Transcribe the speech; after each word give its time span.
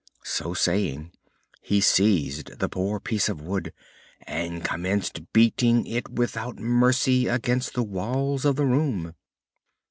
So 0.25 0.55
saying, 0.55 1.11
he 1.61 1.79
seized 1.79 2.57
the 2.57 2.67
poor 2.67 2.99
piece 2.99 3.29
of 3.29 3.39
wood 3.39 3.71
and 4.23 4.65
commenced 4.65 5.31
beating 5.31 5.85
it 5.85 6.09
without 6.09 6.57
mercy 6.57 7.27
against 7.27 7.75
the 7.75 7.83
walls 7.83 8.43
of 8.43 8.55
the 8.55 8.65
room. 8.65 9.13